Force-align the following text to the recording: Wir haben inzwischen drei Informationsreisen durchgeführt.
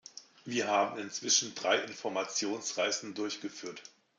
Wir 0.45 0.65
haben 0.67 0.97
inzwischen 0.99 1.53
drei 1.53 1.77
Informationsreisen 1.77 3.13
durchgeführt. 3.13 3.83